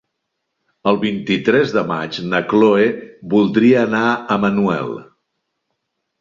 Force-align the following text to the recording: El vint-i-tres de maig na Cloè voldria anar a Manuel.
El 0.91 0.95
vint-i-tres 1.01 1.73
de 1.75 1.83
maig 1.91 2.17
na 2.31 2.39
Cloè 2.53 2.87
voldria 3.35 3.85
anar 3.89 4.03
a 4.15 4.39
Manuel. 4.47 4.91